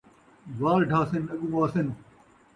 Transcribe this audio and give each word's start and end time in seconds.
وال 0.59 0.81
ڈھہسِن، 0.89 1.23
اڳوں 1.33 1.53
آسن 1.63 1.87